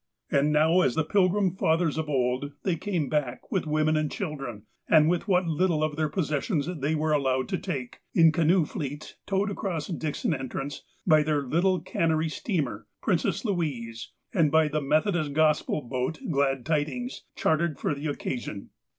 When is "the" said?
0.95-1.03, 2.09-2.25, 14.67-14.81, 17.93-18.07